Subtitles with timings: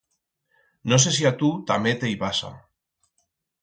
[0.93, 2.55] No sé si a tu tamé te i pasa.